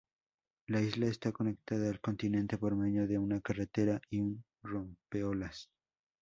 La 0.65 0.81
isla 0.81 1.05
está 1.05 1.31
conectada 1.31 1.87
al 1.87 2.01
continente 2.01 2.57
por 2.57 2.75
medio 2.75 3.05
de 3.07 3.19
una 3.19 3.39
carretera 3.39 4.01
y 4.09 4.19
un 4.19 4.43
rompeolas. 4.63 5.69